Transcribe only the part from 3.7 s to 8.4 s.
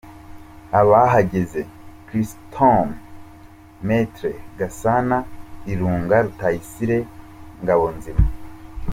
Maitre, Gasana, Ilunga, Rutayisire, Ngabonzima